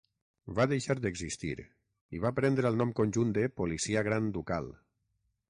[0.59, 1.51] Va deixar d'existir
[2.19, 4.73] i va prendre el nom conjunt de Policia Gran Ducal.